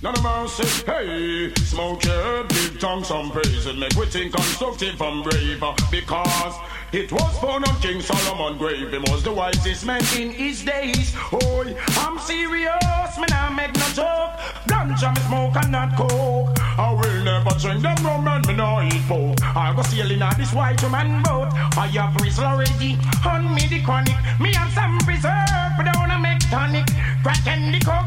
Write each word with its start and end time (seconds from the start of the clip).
None 0.00 0.14
of 0.14 0.22
mercy, 0.22 0.84
hey, 0.86 1.52
smoke 1.56 2.04
your 2.04 2.44
give 2.44 2.78
tongue 2.78 3.02
some 3.02 3.32
praise 3.32 3.66
and 3.66 3.80
make 3.80 3.96
we 3.96 4.06
think 4.06 4.32
constructive 4.32 5.00
and 5.02 5.24
brave 5.24 5.60
because 5.90 6.54
it 6.92 7.10
was 7.10 7.38
found 7.40 7.66
on 7.66 7.74
King 7.80 8.00
Solomon 8.00 8.58
grave. 8.58 8.92
He 8.92 8.98
was 8.98 9.24
the 9.24 9.32
wisest 9.32 9.84
man 9.84 10.00
in 10.16 10.30
his 10.30 10.64
days. 10.64 11.12
Oh, 11.32 11.64
I'm 11.98 12.16
serious, 12.20 13.18
man, 13.18 13.32
I 13.32 13.52
make 13.56 13.74
no 13.74 13.88
joke. 13.88 14.38
Ganja 14.70 15.12
me 15.16 15.20
smoke 15.22 15.56
and 15.56 15.72
not 15.72 15.96
coke. 15.96 16.56
I 16.78 16.92
will 16.92 17.24
never 17.24 17.50
drink 17.58 17.82
them 17.82 18.06
rum 18.06 18.28
and 18.28 18.46
me 18.46 18.54
no 18.54 18.80
eat 18.80 19.02
pork. 19.08 19.42
I 19.42 19.74
go 19.74 19.82
sailing 19.82 20.22
on 20.22 20.32
this 20.38 20.54
white 20.54 20.80
man 20.92 21.24
boat. 21.24 21.48
I 21.76 21.88
have 21.98 22.14
whistle 22.20 22.44
already 22.44 22.96
on 23.26 23.52
me 23.52 23.66
the 23.66 23.82
chronic. 23.82 24.14
Me 24.38 24.54
have 24.54 24.72
some 24.72 24.96
preserve, 24.98 25.74
but 25.76 25.88
I 25.88 25.92
wanna 25.96 26.20
make 26.20 26.38
tonic. 26.50 26.86
Crack 27.24 27.44
and 27.48 27.74
the 27.74 27.80
coke, 27.84 28.06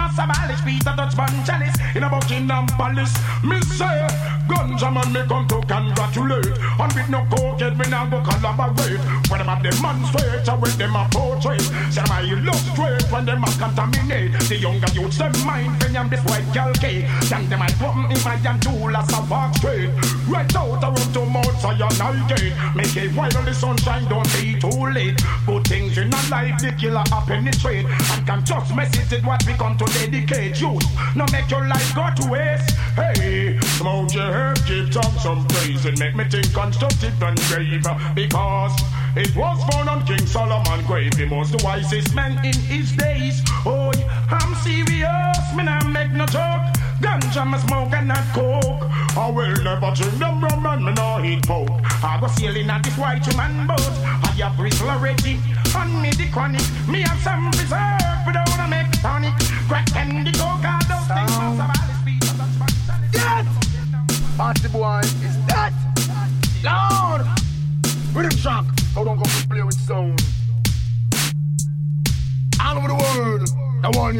must 0.00 0.18
abolish. 0.18 0.62
Peter 0.64 0.94
Dutchman 0.96 1.44
chalice 1.44 1.76
in 1.94 2.04
a 2.04 2.08
Buckingham 2.08 2.66
Palace. 2.78 3.12
Me 3.44 3.60
say, 3.76 4.00
ganja 4.48 4.88
man 4.92 5.12
me 5.12 5.20
come 5.28 5.46
to 5.48 5.60
congratulate. 5.68 6.56
And 6.80 6.92
with 6.96 7.08
no 7.08 7.20
coke, 7.30 7.60
we 7.60 7.86
now 7.92 8.06
go 8.08 8.20
collaborate. 8.24 9.00
When 9.28 9.38
them 9.40 9.48
a 9.52 9.56
demonstrate, 9.62 10.48
I 10.48 10.54
with 10.56 10.69
them 10.90 11.06
a 11.06 11.08
portrait. 11.10 11.60
Say 11.90 12.02
them 12.02 12.10
a 12.10 12.20
illustrate 12.22 13.02
when 13.10 13.24
them 13.24 13.44
a 13.44 13.50
contaminate. 13.58 14.32
The 14.48 14.56
younger 14.56 14.92
youths 14.92 15.18
them 15.18 15.32
mind 15.44 15.82
when 15.82 15.96
I'm 15.96 16.08
this 16.08 16.22
white 16.24 16.46
girl 16.52 16.72
cake. 16.74 17.06
Then 17.28 17.48
them 17.48 17.62
I 17.62 17.70
put 17.78 17.94
in 18.10 18.22
my 18.24 18.36
damn 18.42 18.58
tool 18.60 18.96
as 18.96 19.12
a 19.12 19.22
walk 19.30 19.54
straight. 19.56 19.90
Right 20.28 20.54
out 20.56 20.82
room 20.82 21.12
to 21.14 21.26
Mount 21.26 21.56
Zion 21.60 22.28
gate. 22.28 22.54
Make 22.74 22.96
it 22.96 23.14
while 23.14 23.30
the 23.30 23.54
sunshine 23.54 24.08
don't 24.08 24.30
be 24.34 24.58
too 24.58 24.90
late. 24.90 25.20
Good 25.46 25.66
things 25.66 25.98
in 25.98 26.12
a 26.12 26.20
life, 26.30 26.58
the 26.60 26.72
killer 26.78 27.04
a 27.12 27.20
penetrate. 27.26 27.86
And 27.86 28.26
can 28.26 28.44
just 28.44 28.74
message 28.74 29.12
it 29.12 29.24
what 29.24 29.44
we 29.46 29.54
come 29.54 29.76
to 29.78 29.84
dedicate. 29.86 30.60
Youth, 30.60 30.84
no 31.14 31.24
make 31.32 31.50
your 31.50 31.66
life 31.66 31.94
go 31.94 32.08
to 32.16 32.30
waste. 32.30 32.76
Hey, 32.96 33.58
smoke 33.78 34.12
your 34.14 34.32
herb, 34.32 34.58
give 34.66 34.90
tongue 34.90 35.18
some 35.18 35.46
praise 35.48 35.84
and 35.86 35.98
make 35.98 36.16
me 36.16 36.24
think 36.24 36.52
constructive 36.52 37.22
and 37.22 37.38
grave. 37.48 37.86
Because 38.14 38.74
it 39.16 39.34
was 39.36 39.62
found 39.70 39.88
on 39.88 40.06
King 40.06 40.26
Solomon 40.26 40.84
grave. 40.86 41.14
He 41.14 41.24
was 41.26 41.50
the 41.50 41.62
wisest 41.64 42.14
man 42.14 42.44
in 42.44 42.54
his 42.54 42.92
days. 42.92 43.42
Oh, 43.66 43.92
I'm 44.30 44.54
serious, 44.56 45.38
man, 45.54 45.68
I 45.68 45.82
make 45.88 46.12
no 46.12 46.26
joke. 46.26 46.80
Ganja 47.00 47.50
me 47.50 47.58
smoke 47.58 47.92
and 47.92 48.08
not 48.08 48.24
coke. 48.34 48.82
I 49.16 49.30
will 49.30 49.56
never 49.62 49.90
drink 49.94 50.18
them 50.18 50.42
rum 50.42 50.66
and 50.66 50.84
me 50.84 50.92
no 50.92 51.22
eat 51.24 51.46
pork. 51.46 51.70
I 52.04 52.18
go 52.20 52.26
sailing 52.28 52.68
on 52.70 52.82
this 52.82 52.96
white 52.96 53.24
man 53.36 53.66
boat. 53.66 53.80
I 53.80 54.34
have 54.38 54.56
bristle 54.56 54.90
already 54.90 55.38
on 55.74 56.02
me 56.02 56.10
the 56.10 56.28
chronic. 56.30 56.62
Me 56.88 57.00
have 57.00 57.20
some 57.20 57.46
reserve, 57.52 58.20
but 58.24 58.36
I 58.36 58.49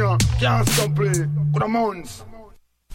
the 0.01 0.17
can't 0.39 0.69
stop 0.69 0.95
play. 0.95 1.13
Good 1.53 1.69
months. 1.69 2.25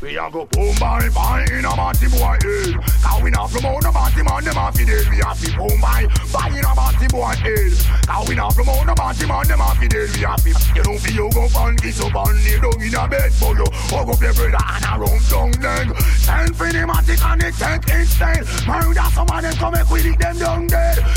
We 0.01 0.17
a 0.17 0.29
go 0.29 0.45
boom 0.47 0.75
bye 0.77 1.07
bye 1.15 1.47
in 1.49 1.63
a 1.63 1.69
party 1.69 2.07
boy 2.11 2.35
head 2.43 2.75
Cause 2.99 3.23
we 3.23 3.31
not 3.31 3.49
promote 3.49 3.81
the 3.81 3.91
party 3.95 4.23
man, 4.23 4.43
them 4.43 4.57
a 4.59 4.69
fi 4.69 4.83
dead 4.83 5.07
We 5.07 5.23
a 5.23 5.31
fi 5.31 5.55
boom 5.55 5.79
bye 5.79 6.05
bye 6.35 6.51
in 6.51 6.65
a 6.65 6.75
party 6.75 7.07
boy 7.07 7.31
head 7.31 7.71
Cause 8.03 8.27
we 8.27 8.35
not 8.35 8.53
promote 8.53 8.85
the 8.85 8.93
party 8.93 9.25
man, 9.25 9.47
them 9.47 9.61
a 9.63 9.71
fi 9.71 9.87
dead 9.87 10.11
We 10.11 10.27
a 10.27 10.35
fi, 10.35 10.51
you 10.75 10.83
know 10.83 10.97
fi 10.99 11.11
you 11.15 11.31
go 11.31 11.47
fun, 11.47 11.77
kiss 11.77 12.01
up 12.03 12.11
and 12.11 12.43
lay 12.43 12.59
down 12.59 12.75
in 12.83 12.91
a 12.91 13.07
bed 13.07 13.31
For 13.39 13.55
you, 13.55 13.63
up 13.63 14.19
your 14.19 14.33
brother 14.35 14.59
and 14.59 14.83
a 14.83 14.93
round 14.99 15.23
down 15.31 15.51
leg 15.63 15.87
Send 16.19 16.55
for 16.59 16.67
the 16.67 16.83
matic 16.83 17.23
and 17.23 17.43
it 17.47 17.55
take 17.55 17.87
instead 17.95 18.43
Murder 18.67 19.09
some 19.15 19.31
of 19.31 19.41
them 19.41 19.55
come 19.55 19.75
and 19.75 19.89
we 19.89 20.03
lick 20.03 20.19
them 20.19 20.37
down 20.37 20.67
dead. 20.67 20.99
Don't 20.99 21.07
play 21.07 21.14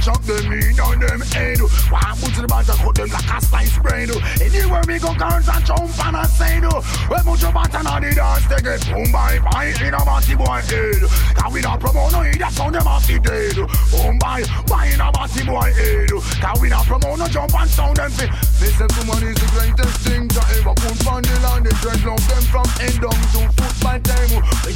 chop 0.00 0.22
them 0.22 0.52
in 0.52 0.80
on 0.80 1.00
them 1.00 1.20
head 1.32 1.60
One 1.60 2.16
put 2.18 2.34
to 2.34 2.42
the 2.42 2.48
band 2.48 2.68
and 2.68 2.78
cut 2.78 2.94
them 2.94 3.08
like 3.08 3.30
a 3.30 3.40
slice 3.44 3.78
bread 3.78 4.10
Anywhere 4.40 4.82
we 4.86 4.98
go, 4.98 5.14
girls 5.14 5.48
and 5.48 5.64
jump 5.64 6.06
and 6.06 6.16
I 6.16 6.24
say 6.26 6.60
no 6.60 6.82
We 7.10 7.16
put 7.22 7.40
your 7.42 7.52
button 7.52 7.86
on 7.86 8.02
the 8.02 8.14
dance, 8.14 8.46
they 8.48 8.60
get 8.62 8.80
boom 8.88 9.12
by 9.12 9.38
by 9.38 9.72
in 9.80 9.94
a 9.94 10.04
batty 10.04 10.34
boy 10.34 10.60
head. 10.64 11.02
Cause 11.34 11.52
we 11.52 11.60
not 11.60 11.80
promote 11.80 12.12
no 12.12 12.22
idiot 12.22 12.52
sound 12.52 12.74
them 12.74 12.86
off 12.86 13.06
the 13.06 13.18
dead. 13.18 13.56
Boom 13.90 14.18
by 14.18 14.42
by 14.68 14.86
in 14.86 15.00
a 15.00 15.10
batty 15.12 15.44
boy 15.44 15.72
head. 15.72 16.10
Cause 16.10 16.60
we 16.60 16.68
not 16.68 16.86
promote 16.86 17.18
no 17.18 17.26
jump 17.28 17.54
and 17.54 17.70
sound 17.70 17.96
them 17.96 18.10
fit. 18.10 18.30
Listen 18.60 18.88
to 18.88 19.02
man 19.06 19.22
is 19.24 19.36
the 19.36 19.48
greatest 19.54 19.96
thing 20.04 20.28
to 20.28 20.40
ever 20.58 20.74
put 20.74 21.06
on 21.06 21.22
the 21.22 21.36
land. 21.42 21.66
They 21.66 21.74
dreadlock 21.80 22.22
them 22.28 22.44
from 22.50 22.66
head 22.80 22.96
down 23.00 23.20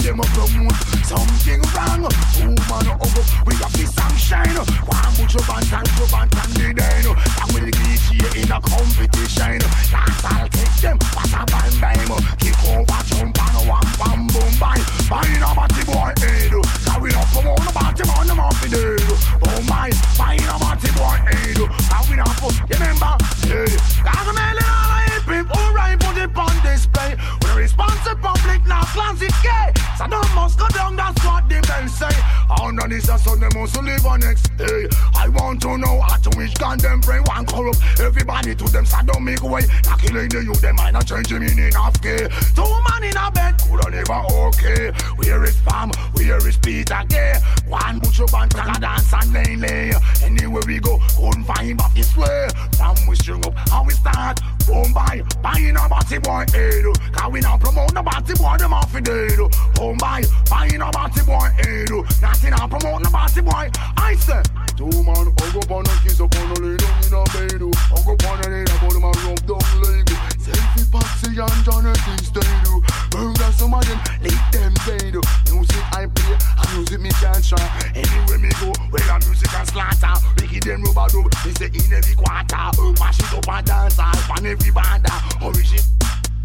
them 0.05 0.21
a 0.21 0.23
promote 0.25 0.75
something 1.07 1.63
wrong. 1.73 2.03
Woman 2.39 2.89
up, 2.93 3.47
we 3.47 3.57
got 3.57 3.73
the 3.73 3.87
sunshine. 3.87 4.57
One 4.85 5.15
your 5.33 5.43
band 5.49 5.73
and 5.73 5.99
your 5.99 6.09
band 6.09 6.34
must 30.45 30.59
go 30.59 30.69
down 30.69 30.95
that's 30.95 31.25
what 31.25 31.49
the 31.49 31.57
men 31.69 31.89
say 31.89 32.17
Under 32.61 32.87
this 32.87 33.09
a 33.09 33.17
son 33.19 33.41
them 33.41 33.51
must 33.55 33.83
live 33.83 34.05
on 34.05 34.21
next 34.21 34.55
day 34.59 34.87
I 35.17 35.29
want 35.29 35.63
to 35.63 35.79
know 35.79 36.01
how 36.01 36.17
to 36.17 36.31
which 36.37 36.55
gun 36.59 36.77
them 36.79 37.01
pray 37.01 37.21
one 37.21 37.47
corrupt 37.47 37.81
Everybody 37.99 38.55
to 38.55 38.65
them 38.65 38.85
so 38.85 38.99
don't 39.07 39.25
make 39.25 39.43
way 39.43 39.63
Not 39.87 40.01
killing 40.01 40.29
the 40.29 40.45
youth 40.45 40.61
them 40.61 40.77
might 40.77 40.93
not 40.93 41.07
change 41.07 41.29
the 41.29 41.41
meaning 41.41 41.75
of 41.77 41.97
gay 42.03 42.29
Two 42.55 42.69
man 42.85 43.05
in 43.09 43.17
a 43.17 43.31
bed 43.31 43.55
coulda 43.65 43.91
never 43.91 44.21
okay. 44.47 44.93
Where 45.17 45.45
is 45.45 45.57
Pam? 45.67 45.91
Where 46.13 46.47
is 46.47 46.57
Peter 46.57 47.03
Gay? 47.09 47.35
One 47.69 47.99
butcher 47.99 48.27
band 48.27 48.55
can 48.55 48.81
dance 48.81 49.13
and 49.13 49.33
lay 49.33 49.57
lay. 49.57 49.93
Anywhere 50.23 50.63
we 50.67 50.79
go, 50.81 50.99
couldn't 51.17 51.45
find 51.45 51.77
but 51.79 51.95
this 51.95 52.17
way. 52.17 52.49
From 52.77 52.97
we 53.09 53.17
string 53.17 53.45
up, 53.47 53.55
how 53.69 53.85
we 53.85 53.93
start. 53.93 54.14
Buying 55.45 55.77
a 55.77 55.89
batty 55.91 56.17
boy 56.21 56.47
head. 56.57 56.85
Cause 57.13 57.31
we 57.31 57.41
now 57.41 57.59
promote 57.59 57.93
the 57.93 58.01
batty 58.01 58.33
boy, 58.33 58.57
them 58.57 58.73
off 58.73 58.91
dead. 58.91 59.37
Boom 59.77 59.99
by, 59.99 60.25
buying 60.49 60.81
a 60.81 60.89
batty 60.89 61.21
boy 61.21 61.53
head. 61.61 61.93
Nothing 62.25 62.57
now 62.57 62.67
promote 62.67 63.05
the 63.05 63.11
batty 63.13 63.43
boy. 63.45 63.69
I 64.01 64.17
say, 64.17 64.41
two 64.73 64.89
man, 65.05 65.29
hug 65.37 65.57
up 65.61 65.71
on 65.71 65.85
a 65.85 65.93
kiss 66.01 66.17
up 66.17 66.33
on 66.33 66.49
a 66.49 66.81
down 66.81 66.97
in 67.05 67.13
a 67.13 67.21
bed. 67.29 67.61
Hug 67.93 68.09
up 68.09 68.25
on 68.25 68.41
a 68.41 68.49
lay 68.49 68.65
down, 68.65 68.79
but 68.81 68.93
them 68.97 69.05
a 69.05 69.13
rub 69.21 69.45
down 69.45 69.69
leg. 69.85 70.09
Selfie 70.41 70.89
Patsy 70.89 71.37
and 71.37 71.61
Jonathan 71.61 72.19
stay. 72.25 72.65
Murder 73.13 73.53
some 73.53 73.77
of 73.77 73.85
them, 73.85 74.01
leave 74.25 74.49
them 74.49 74.73
dead. 74.89 75.13
Music 75.53 75.85
I 75.93 76.09
play, 76.09 76.41
and 76.41 76.69
music 76.73 77.01
me 77.05 77.13
can't 77.21 77.45
try. 77.45 77.61
Anywhere 77.93 78.34
so 78.65 78.73
Well 78.91 79.11
on 79.13 79.21
music 79.29 79.53
and 79.53 79.69
slaughter 79.69 80.15
Wicked 80.41 80.63
them 80.65 80.83
rubber 80.83 81.09
dub 81.13 81.33
They 81.45 81.53
say 81.53 81.69
in 81.69 81.93
every 81.93 82.15
quarter. 82.17 82.65
Mash 83.01 83.21
it 83.21 83.33
up 83.33 83.49
and 83.49 83.67
dance 83.67 83.99
all 83.99 84.17
on 84.33 84.47
every 84.47 84.71
banda. 84.73 85.13
Origin 85.43 85.85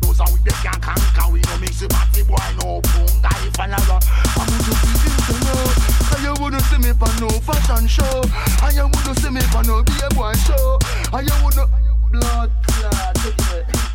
Those 0.02 0.20
are 0.20 0.32
we 0.32 0.40
that 0.44 0.60
can 0.60 0.80
conquer 0.84 1.28
We 1.32 1.40
no 1.48 1.56
mix 1.60 1.82
it 1.82 1.92
party 1.92 2.24
boy 2.24 2.44
no 2.60 2.82
Punga 2.92 3.32
if 3.48 3.60
another 3.60 4.00
I 4.00 4.44
want 4.44 4.64
to 4.68 4.74
be 4.76 5.00
internet 5.00 5.76
And 6.12 6.22
you 6.24 6.34
wouldn't 6.44 6.66
see 6.68 6.80
me 6.84 6.92
for 6.98 7.12
no 7.24 7.30
fashion 7.44 7.88
show. 7.88 8.24
And 8.64 8.76
you 8.76 8.86
wouldn't 8.88 9.18
see 9.20 9.30
me 9.30 9.42
for 9.52 9.64
no 9.64 9.84
beer 9.84 10.10
boy 10.16 10.34
show. 10.44 10.80
And 11.14 11.28
you 11.28 11.36
wouldn't 11.44 11.70
Blood 12.12 12.52
clot 12.66 13.89